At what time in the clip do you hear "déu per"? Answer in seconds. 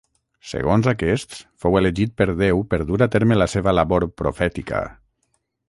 2.41-2.81